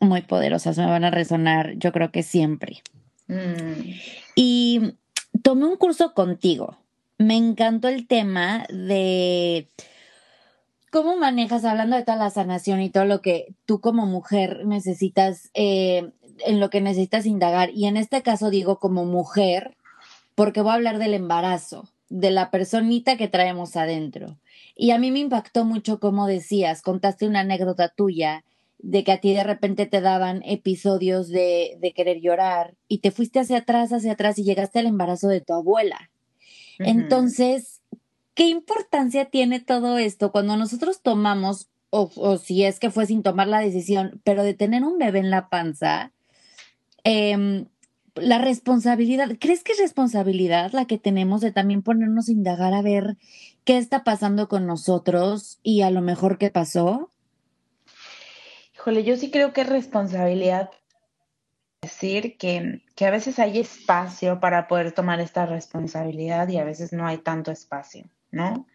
[0.00, 2.82] muy poderosas, me van a resonar, yo creo que siempre.
[3.28, 3.90] Mm.
[4.34, 4.94] Y
[5.42, 6.78] tomé un curso contigo.
[7.18, 9.68] Me encantó el tema de
[10.90, 15.48] ¿Cómo manejas, hablando de toda la sanación y todo lo que tú como mujer necesitas,
[15.54, 16.10] eh,
[16.44, 17.70] en lo que necesitas indagar?
[17.70, 19.76] Y en este caso digo como mujer,
[20.34, 24.36] porque voy a hablar del embarazo, de la personita que traemos adentro.
[24.74, 28.42] Y a mí me impactó mucho como decías, contaste una anécdota tuya
[28.83, 33.11] de que a ti de repente te daban episodios de, de querer llorar y te
[33.11, 36.11] fuiste hacia atrás, hacia atrás y llegaste al embarazo de tu abuela.
[36.79, 37.81] Entonces,
[38.40, 43.49] ¿Qué importancia tiene todo esto cuando nosotros tomamos, o, si es que fue sin tomar
[43.49, 46.12] la decisión, pero de tener un bebé en la panza?
[47.05, 47.66] Em,
[48.14, 52.81] la responsabilidad, ¿crees que es responsabilidad la que tenemos de también ponernos a indagar a
[52.81, 53.19] ver
[53.64, 57.11] qué está pasando con nosotros y a lo mejor qué pasó?
[58.81, 60.71] Híjole, yo sí creo que es responsabilidad
[61.83, 66.90] decir que, que, a veces hay espacio para poder tomar esta responsabilidad y a veces
[66.95, 68.09] no hay tanto espacio.
[68.31, 68.66] ¿no?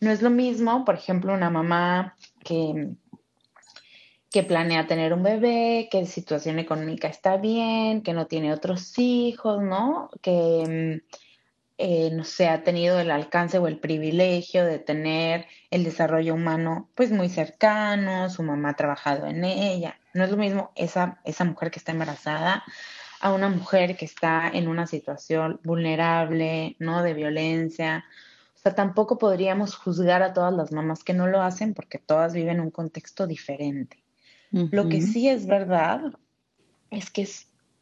[0.00, 2.94] No es lo mismo, por ejemplo, una mamá que,
[4.30, 9.62] que planea tener un bebé, que situación económica está bien, que no tiene otros hijos,
[9.62, 10.08] ¿no?
[10.22, 11.02] Que,
[11.78, 16.88] eh, no sé, ha tenido el alcance o el privilegio de tener el desarrollo humano
[16.94, 19.98] pues muy cercano, su mamá ha trabajado en ella.
[20.12, 22.64] No es lo mismo esa, esa mujer que está embarazada
[23.20, 27.02] a una mujer que está en una situación vulnerable, ¿no?
[27.02, 28.04] De violencia
[28.64, 32.60] sea, tampoco podríamos juzgar a todas las mamás que no lo hacen porque todas viven
[32.60, 34.02] un contexto diferente.
[34.50, 36.00] Lo que sí es verdad
[36.90, 37.28] es que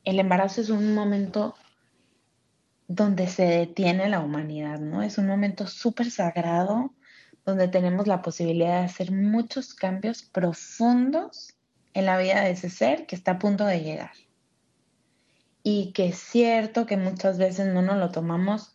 [0.04, 1.54] el embarazo es un momento
[2.94, 5.02] donde se detiene la humanidad, ¿no?
[5.02, 6.94] Es un momento súper sagrado
[7.46, 11.54] donde tenemos la posibilidad de hacer muchos cambios profundos
[11.94, 14.12] en la vida de ese ser que está a punto de llegar.
[15.62, 18.74] Y que es cierto que muchas veces no nos lo tomamos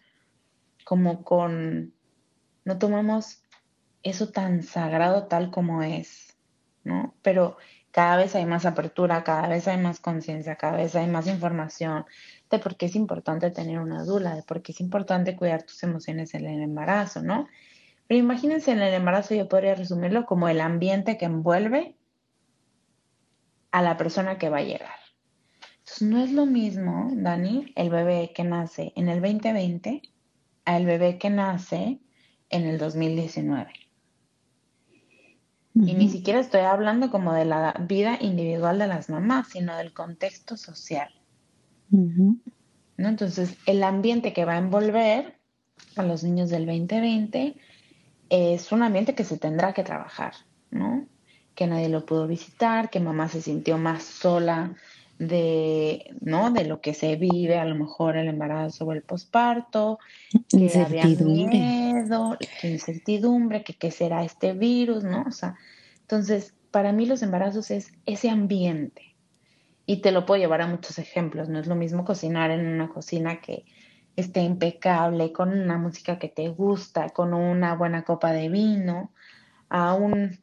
[0.83, 1.93] como con
[2.65, 3.43] no tomamos
[4.01, 6.35] eso tan sagrado tal como es,
[6.83, 7.13] ¿no?
[7.21, 7.57] Pero
[7.91, 12.05] cada vez hay más apertura, cada vez hay más conciencia, cada vez hay más información
[12.49, 15.83] de por qué es importante tener una dula, de por qué es importante cuidar tus
[15.83, 17.47] emociones en el embarazo, ¿no?
[18.07, 21.95] Pero imagínense en el embarazo yo podría resumirlo como el ambiente que envuelve
[23.71, 24.95] a la persona que va a llegar.
[25.79, 30.01] Entonces no es lo mismo, Dani, el bebé que nace en el 2020
[30.65, 31.99] al bebé que nace
[32.49, 33.71] en el 2019.
[35.75, 39.93] Y ni siquiera estoy hablando como de la vida individual de las mamás, sino del
[39.93, 41.13] contexto social.
[41.89, 42.37] ¿No?
[42.97, 45.37] Entonces, el ambiente que va a envolver
[45.95, 47.55] a los niños del 2020
[48.29, 50.33] es un ambiente que se tendrá que trabajar,
[50.71, 51.05] ¿no?
[51.55, 54.75] Que nadie lo pudo visitar, que mamá se sintió más sola
[55.19, 56.51] de, ¿no?
[56.51, 59.99] De lo que se vive, a lo mejor el embarazo o el posparto,
[60.49, 65.23] que había miedo, que incertidumbre, que qué será este virus, ¿no?
[65.27, 65.55] O sea,
[66.01, 69.06] entonces, para mí los embarazos es ese ambiente.
[69.87, 72.89] Y te lo puedo llevar a muchos ejemplos, no es lo mismo cocinar en una
[72.89, 73.65] cocina que
[74.15, 79.11] esté impecable, con una música que te gusta, con una buena copa de vino,
[79.69, 80.37] a un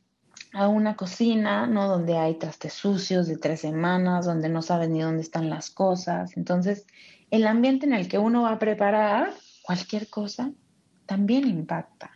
[0.55, 1.89] a una cocina, ¿no?
[1.89, 6.37] Donde hay trastes sucios de tres semanas, donde no sabes ni dónde están las cosas.
[6.37, 6.87] Entonces,
[7.31, 10.53] el ambiente en el que uno va a preparar cualquier cosa
[11.07, 12.13] también impacta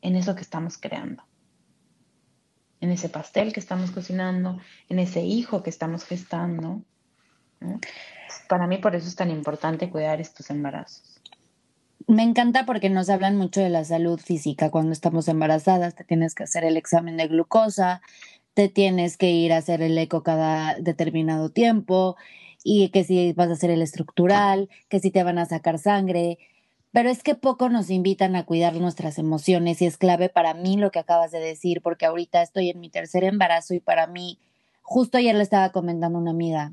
[0.00, 1.22] en eso que estamos creando.
[2.82, 6.82] En ese pastel que estamos cocinando, en ese hijo que estamos gestando.
[8.48, 11.20] Para mí por eso es tan importante cuidar estos embarazos.
[12.06, 15.94] Me encanta porque nos hablan mucho de la salud física cuando estamos embarazadas.
[15.94, 18.02] Te tienes que hacer el examen de glucosa,
[18.54, 22.16] te tienes que ir a hacer el eco cada determinado tiempo
[22.64, 26.38] y que si vas a hacer el estructural, que si te van a sacar sangre.
[26.92, 30.76] Pero es que poco nos invitan a cuidar nuestras emociones y es clave para mí
[30.76, 34.38] lo que acabas de decir, porque ahorita estoy en mi tercer embarazo y para mí,
[34.82, 36.72] justo ayer le estaba comentando a una amiga,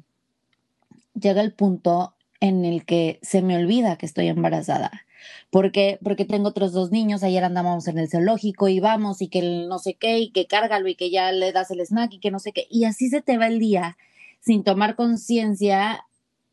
[1.20, 5.06] llega el punto en el que se me olvida que estoy embarazada
[5.50, 9.42] porque, porque tengo otros dos niños, ayer andábamos en el zoológico y vamos y que
[9.42, 12.32] no sé qué y que cárgalo y que ya le das el snack y que
[12.32, 13.98] no sé qué, y así se te va el día
[14.40, 16.06] sin tomar conciencia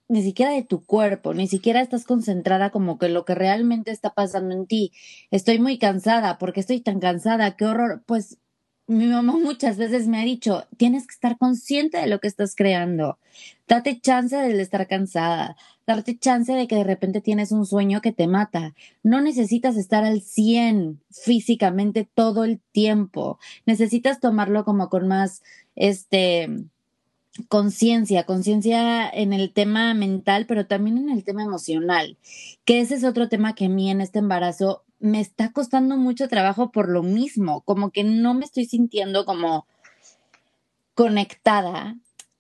[0.09, 4.14] ni siquiera de tu cuerpo, ni siquiera estás concentrada como que lo que realmente está
[4.14, 4.92] pasando en ti.
[5.31, 7.57] Estoy muy cansada, porque estoy tan cansada?
[7.57, 8.03] Qué horror.
[8.07, 8.38] Pues
[8.87, 12.55] mi mamá muchas veces me ha dicho, tienes que estar consciente de lo que estás
[12.55, 13.19] creando.
[13.66, 18.12] Date chance de estar cansada, darte chance de que de repente tienes un sueño que
[18.12, 18.75] te mata.
[19.03, 23.38] No necesitas estar al 100 físicamente todo el tiempo.
[23.66, 25.42] Necesitas tomarlo como con más,
[25.75, 26.49] este,
[27.49, 32.16] conciencia, conciencia en el tema mental, pero también en el tema emocional,
[32.64, 36.29] que ese es otro tema que a mí en este embarazo me está costando mucho
[36.29, 39.66] trabajo por lo mismo, como que no me estoy sintiendo como
[40.94, 41.96] conectada.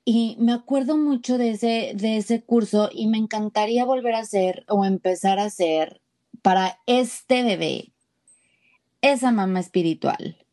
[0.08, 4.64] Y me acuerdo mucho de ese, de ese curso y me encantaría volver a hacer
[4.68, 6.00] o empezar a hacer
[6.42, 7.92] para este bebé
[9.02, 10.45] esa mamá espiritual.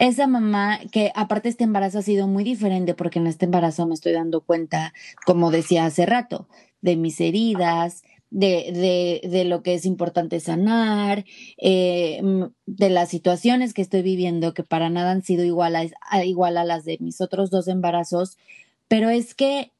[0.00, 3.92] Esa mamá que aparte este embarazo ha sido muy diferente porque en este embarazo me
[3.92, 4.94] estoy dando cuenta,
[5.26, 6.48] como decía hace rato,
[6.80, 11.26] de mis heridas, de, de, de lo que es importante sanar,
[11.58, 12.22] eh,
[12.64, 16.64] de las situaciones que estoy viviendo que para nada han sido igual a, igual a
[16.64, 18.38] las de mis otros dos embarazos,
[18.88, 19.70] pero es que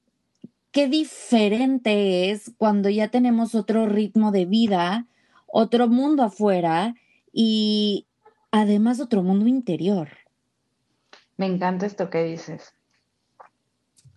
[0.70, 5.06] qué diferente es cuando ya tenemos otro ritmo de vida,
[5.46, 6.94] otro mundo afuera
[7.32, 8.06] y
[8.50, 10.08] además otro mundo interior.
[11.36, 12.74] Me encanta esto que dices.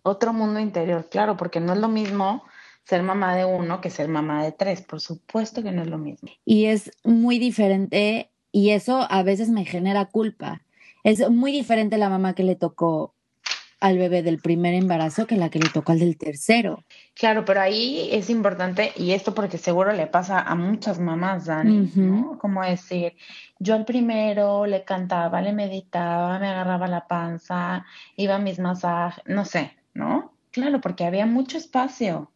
[0.02, 2.44] Otro mundo interior, claro, porque no es lo mismo
[2.84, 4.82] ser mamá de uno que ser mamá de tres.
[4.82, 6.30] Por supuesto que no es lo mismo.
[6.46, 10.62] Y es muy diferente y eso a veces me genera culpa.
[11.04, 13.16] Es muy diferente la mamá que le tocó
[13.84, 16.86] al bebé del primer embarazo que la que le tocó al del tercero.
[17.16, 21.92] Claro, pero ahí es importante, y esto porque seguro le pasa a muchas mamás, Dani,
[21.96, 22.40] ¿no?
[22.40, 23.18] Como decir,
[23.60, 29.22] yo al primero le cantaba, le meditaba, me agarraba la panza, iba a mis masajes,
[29.28, 30.34] no sé, ¿no?
[30.52, 32.32] Claro, porque había mucho espacio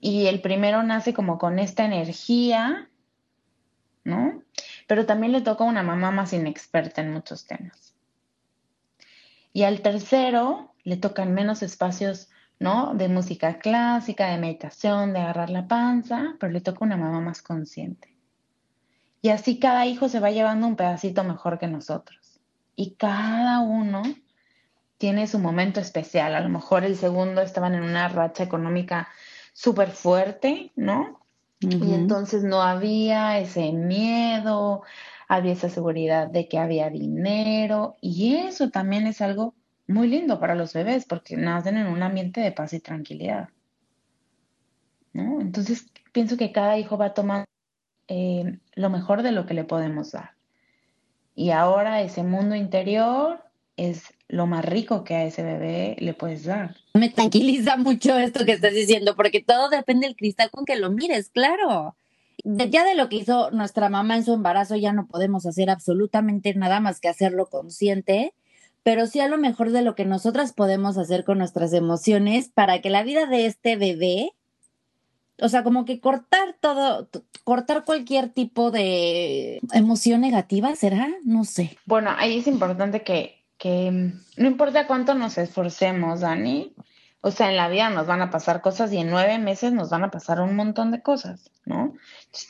[0.00, 2.88] y el primero nace como con esta energía,
[4.04, 4.42] ¿no?
[4.86, 7.93] Pero también le toca a una mamá más inexperta en muchos temas.
[9.54, 12.92] Y al tercero le tocan menos espacios, ¿no?
[12.94, 17.40] De música clásica, de meditación, de agarrar la panza, pero le toca una mamá más
[17.40, 18.14] consciente.
[19.22, 22.40] Y así cada hijo se va llevando un pedacito mejor que nosotros.
[22.74, 24.02] Y cada uno
[24.98, 26.34] tiene su momento especial.
[26.34, 29.08] A lo mejor el segundo estaban en una racha económica
[29.52, 31.20] súper fuerte, ¿no?
[31.60, 34.82] Y entonces no había ese miedo,
[35.28, 39.54] había esa seguridad de que había dinero y eso también es algo
[39.86, 43.48] muy lindo para los bebés porque nacen en un ambiente de paz y tranquilidad.
[45.12, 45.40] ¿no?
[45.40, 47.44] Entonces pienso que cada hijo va tomar
[48.08, 50.32] eh, lo mejor de lo que le podemos dar.
[51.34, 53.42] Y ahora ese mundo interior
[53.76, 56.76] es lo más rico que a ese bebé le puedes dar.
[56.94, 60.90] Me tranquiliza mucho esto que estás diciendo, porque todo depende del cristal con que lo
[60.90, 61.96] mires, claro.
[62.44, 66.54] Ya de lo que hizo nuestra mamá en su embarazo, ya no podemos hacer absolutamente
[66.54, 68.34] nada más que hacerlo consciente,
[68.82, 72.80] pero sí a lo mejor de lo que nosotras podemos hacer con nuestras emociones para
[72.80, 74.32] que la vida de este bebé,
[75.40, 77.08] o sea, como que cortar todo,
[77.44, 81.08] cortar cualquier tipo de emoción negativa, ¿será?
[81.24, 81.76] No sé.
[81.86, 86.74] Bueno, ahí es importante que que no importa cuánto nos esforcemos, Dani,
[87.26, 89.88] O sea, en la vida nos van a pasar cosas y en nueve meses nos
[89.88, 91.94] van a pasar un montón de cosas, ¿no?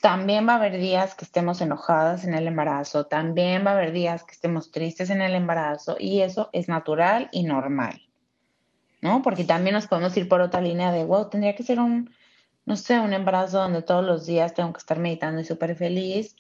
[0.03, 3.93] también va a haber días que estemos enojadas en el embarazo, también va a haber
[3.93, 8.03] días que estemos tristes en el embarazo y eso es natural y normal,
[9.01, 9.23] ¿no?
[9.23, 12.11] Porque también nos podemos ir por otra línea de, wow, tendría que ser un,
[12.67, 16.35] no sé, un embarazo donde todos los días tengo que estar meditando y súper feliz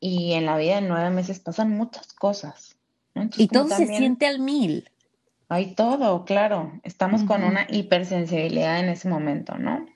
[0.00, 2.78] y en la vida en nueve meses pasan muchas cosas.
[3.36, 4.88] y todo se siente al mil.
[5.48, 6.72] Hay todo, claro.
[6.82, 9.86] Estamos con una hipersensibilidad en ese momento, ¿no?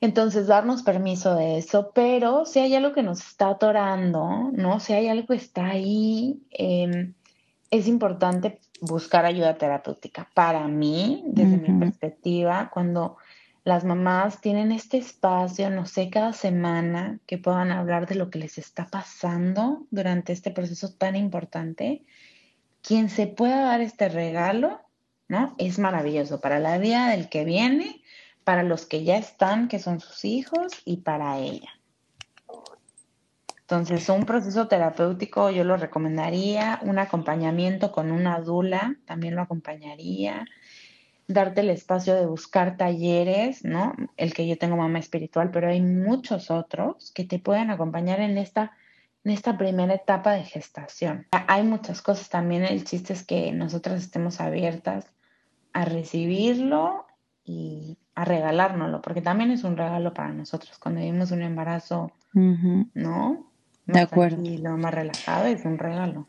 [0.00, 4.80] Entonces, darnos permiso de eso, pero si hay algo que nos está atorando, ¿no?
[4.80, 7.12] Si hay algo que está ahí, em,
[7.70, 10.28] es importante buscar ayuda terapéutica.
[10.34, 13.18] Para mí, desde mi perspectiva, cuando
[13.62, 18.38] las mamás tienen este espacio, no sé, cada semana que puedan hablar de lo que
[18.38, 22.02] les está pasando durante este proceso tan importante,
[22.82, 24.80] quien se pueda dar este regalo,
[25.28, 25.54] ¿no?
[25.58, 28.02] Es maravilloso para la vida del que viene,
[28.44, 31.70] para los que ya están, que son sus hijos, y para ella.
[33.70, 40.44] Entonces, un proceso terapéutico yo lo recomendaría, un acompañamiento con una dula también lo acompañaría,
[41.28, 43.94] darte el espacio de buscar talleres, ¿no?
[44.16, 48.38] El que yo tengo mamá espiritual, pero hay muchos otros que te pueden acompañar en
[48.38, 48.72] esta
[49.24, 51.26] en esta primera etapa de gestación.
[51.30, 55.06] Hay muchas cosas también, el chiste es que nosotras estemos abiertas
[55.72, 57.06] a recibirlo
[57.44, 63.50] y a regalárnoslo, porque también es un regalo para nosotros cuando vivimos un embarazo, ¿no?
[63.92, 64.42] de acuerdo.
[64.44, 66.26] Y lo más relajado es un regalo.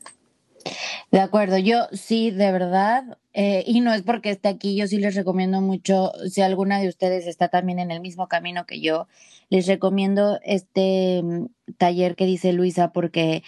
[1.11, 4.97] De acuerdo, yo sí, de verdad, eh, y no es porque esté aquí, yo sí
[4.97, 9.07] les recomiendo mucho, si alguna de ustedes está también en el mismo camino que yo,
[9.49, 11.45] les recomiendo este mm,
[11.77, 13.43] taller que dice Luisa porque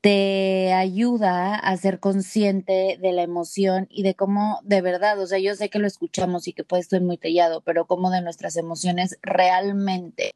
[0.00, 5.38] te ayuda a ser consciente de la emoción y de cómo de verdad, o sea,
[5.38, 8.56] yo sé que lo escuchamos y que puede estar muy tallado, pero cómo de nuestras
[8.56, 10.32] emociones realmente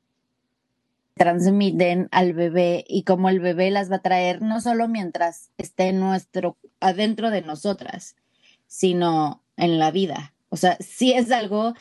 [1.16, 5.92] transmiten al bebé y cómo el bebé las va a traer no solo mientras esté
[5.92, 8.16] nuestro adentro de nosotras,
[8.68, 10.32] sino en la vida.
[10.48, 11.74] O sea, sí es algo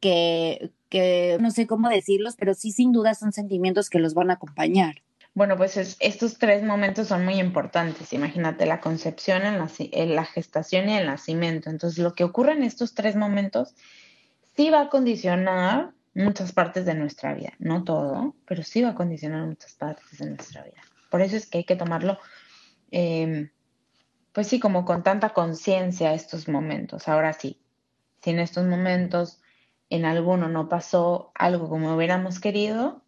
[0.00, 4.30] que, que no sé cómo decirlos, pero sí sin duda son sentimientos que los van
[4.30, 5.02] a acompañar.
[5.38, 8.12] Bueno, pues estos tres momentos son muy importantes.
[8.12, 11.70] Imagínate la concepción, en la, gestación y el nacimiento.
[11.70, 13.76] Entonces, lo que ocurre en estos tres momentos
[14.56, 17.52] sí va a condicionar muchas partes de nuestra vida.
[17.60, 20.82] No todo, pero sí va a condicionar muchas partes de nuestra vida.
[21.08, 22.18] Por eso es que hay que tomarlo,
[22.90, 23.50] em,
[24.32, 27.08] pues sí, como con tanta conciencia estos momentos.
[27.08, 27.60] Ahora sí,
[28.22, 29.40] si en estos momentos
[29.90, 33.02] en alguno no pasó algo como hubiéramos querido,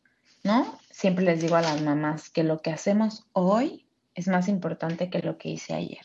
[0.45, 0.79] ¿no?
[0.91, 5.21] Siempre les digo a las mamás que lo que hacemos hoy es más importante que
[5.21, 6.05] lo que hice ayer.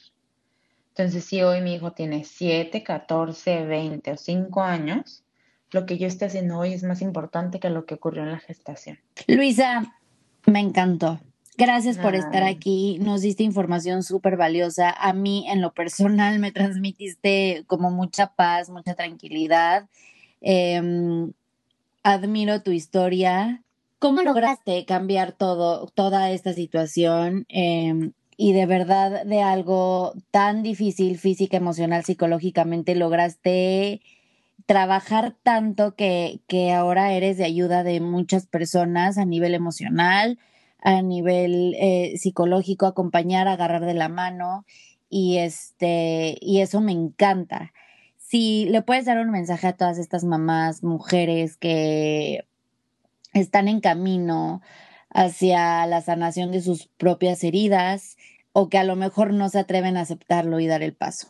[0.90, 5.26] Entonces, si hoy mi hijo tiene 7, 14, 20 o 5 años,
[5.72, 8.40] lo que yo esté haciendo hoy es más importante que lo que ocurrió en la
[8.40, 9.00] gestación.
[9.28, 9.94] Luisa,
[10.46, 11.20] me encantó.
[11.58, 12.98] Gracias por estar aquí.
[13.00, 14.90] Nos diste información súper valiosa.
[14.90, 19.88] A mí, en lo personal, me transmitiste como mucha paz, mucha tranquilidad.
[20.42, 21.32] Em,
[22.04, 23.64] admiro tu historia.
[24.00, 27.46] ¿Cómo lograste cambiar todo, toda esta situación?
[27.48, 34.02] Em, y de verdad, de algo tan difícil, física, emocional, psicológicamente, lograste
[34.66, 40.38] trabajar tanto que, que ahora eres de ayuda de muchas personas a nivel emocional,
[40.86, 44.66] a nivel eh, psicológico, acompañar, agarrar de la mano
[45.10, 47.74] y este y eso me encanta
[48.28, 52.46] si le puedes dar un mensaje a todas estas mamás, mujeres que
[53.34, 54.62] están en camino
[55.10, 58.18] hacia la sanación de sus propias heridas
[58.52, 61.28] o que a lo mejor no se atreven a aceptarlo y dar el paso.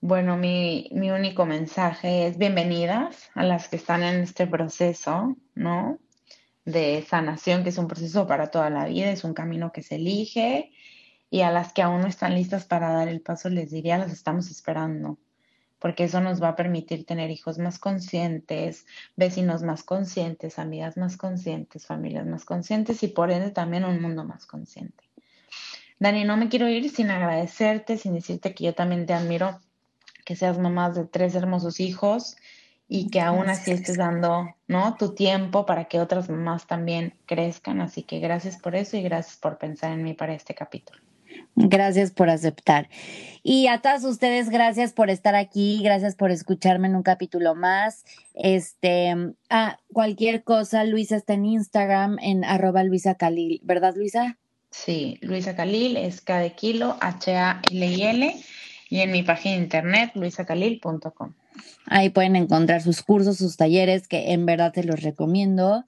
[0.00, 5.98] Bueno, mi, mi único mensaje es bienvenidas a las que están en este proceso, ¿no?
[6.64, 9.96] De sanación, que es un proceso para toda la vida, es un camino que se
[9.96, 10.72] elige
[11.30, 14.12] y a las que aún no están listas para dar el paso les diría, las
[14.12, 15.18] estamos esperando,
[15.78, 18.86] porque eso nos va a permitir tener hijos más conscientes,
[19.16, 24.24] vecinos más conscientes, amigas más conscientes, familias más conscientes y por ende también un mundo
[24.24, 25.04] más consciente.
[25.98, 29.60] Dani, no me quiero ir sin agradecerte, sin decirte que yo también te admiro,
[30.24, 32.36] que seas mamá de tres hermosos hijos
[32.94, 34.94] y que aún así estés dando, ¿no?
[34.94, 37.80] Tu tiempo para que otras mamás también crezcan.
[37.80, 41.00] Así que gracias por eso y gracias por pensar en mí para este capítulo.
[41.56, 42.88] Gracias por aceptar.
[43.42, 48.04] Y a todas ustedes, gracias por estar aquí, gracias por escucharme en un capítulo más.
[48.32, 49.12] Este,
[49.50, 54.38] ah, cualquier cosa, Luisa está en Instagram en arroba Luisa Calil, ¿verdad, Luisa?
[54.70, 58.36] Sí, Luisa Calil es K de kilo, H-A-L-I-L.
[58.94, 61.32] Y en mi página de internet, luisacalil.com.
[61.86, 65.84] Ahí pueden encontrar sus cursos, sus talleres, que en verdad te los recomiendo.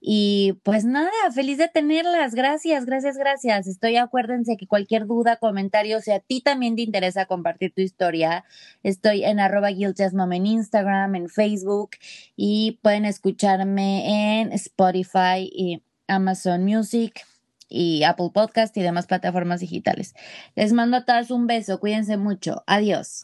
[0.00, 2.34] Y pues nada, feliz de tenerlas.
[2.34, 3.68] Gracias, gracias, gracias.
[3.68, 8.44] Estoy, acuérdense que cualquier duda, comentario, si a ti también te interesa compartir tu historia,
[8.82, 11.90] estoy en arroba en Instagram, en Facebook
[12.34, 17.24] y pueden escucharme en Spotify y Amazon Music
[17.72, 20.14] y Apple Podcast y demás plataformas digitales.
[20.54, 22.62] Les mando a todas un beso, cuídense mucho.
[22.66, 23.20] Adiós.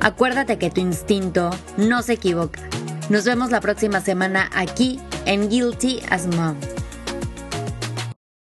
[0.00, 2.60] Acuérdate que tu instinto no se equivoca.
[3.10, 6.56] Nos vemos la próxima semana aquí en Guilty as Mom.